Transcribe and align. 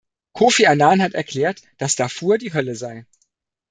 Kofi 0.31 0.65
Annan 0.65 0.99
hat 0.99 1.13
erklärt, 1.13 1.61
dass 1.77 1.95
Darfur 1.95 2.39
die 2.39 2.53
Hölle 2.55 2.73
sei. 2.75 3.05